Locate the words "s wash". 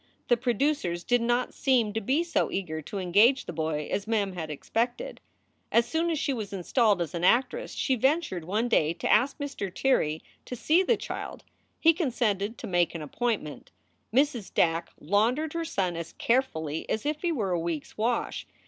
17.83-18.47